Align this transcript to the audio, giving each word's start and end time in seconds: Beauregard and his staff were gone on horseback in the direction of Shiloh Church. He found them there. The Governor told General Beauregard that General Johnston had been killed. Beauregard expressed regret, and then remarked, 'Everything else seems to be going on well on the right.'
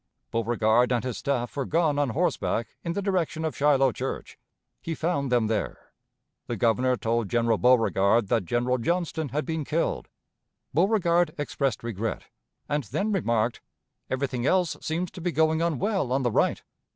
Beauregard 0.31 0.91
and 0.91 1.03
his 1.03 1.19
staff 1.19 1.55
were 1.55 1.63
gone 1.67 1.99
on 1.99 2.09
horseback 2.09 2.69
in 2.83 2.93
the 2.93 3.03
direction 3.03 3.45
of 3.45 3.55
Shiloh 3.55 3.91
Church. 3.91 4.39
He 4.81 4.95
found 4.95 5.31
them 5.31 5.45
there. 5.45 5.93
The 6.47 6.55
Governor 6.57 6.97
told 6.97 7.29
General 7.29 7.59
Beauregard 7.59 8.27
that 8.29 8.45
General 8.45 8.79
Johnston 8.79 9.29
had 9.29 9.45
been 9.45 9.63
killed. 9.63 10.07
Beauregard 10.73 11.35
expressed 11.37 11.83
regret, 11.83 12.23
and 12.67 12.85
then 12.85 13.11
remarked, 13.11 13.61
'Everything 14.09 14.43
else 14.43 14.75
seems 14.81 15.11
to 15.11 15.21
be 15.21 15.31
going 15.31 15.61
on 15.61 15.77
well 15.77 16.11
on 16.11 16.23
the 16.23 16.31
right.' 16.31 16.63